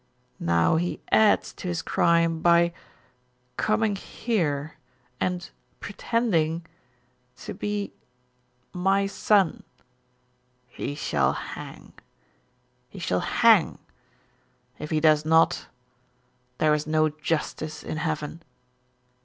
Now 0.39 0.77
he 0.77 0.99
adds 1.11 1.53
to 1.53 1.67
his 1.67 1.83
crime 1.83 2.41
by 2.41 2.73
coming 3.55 3.95
here 3.95 4.77
and 5.19 5.47
pretending 5.79 6.65
to 7.35 7.53
be 7.53 7.93
my 8.73 9.05
son. 9.05 9.61
He 10.67 10.95
shall 10.95 11.33
hang. 11.33 11.93
He 12.89 12.97
shall 12.97 13.19
hang. 13.19 13.77
If 14.79 14.89
he 14.89 14.99
does 14.99 15.23
not, 15.23 15.67
there 16.57 16.73
is 16.73 16.87
no 16.87 17.09
justice 17.09 17.83
in 17.83 17.97
heaven." 17.97 18.41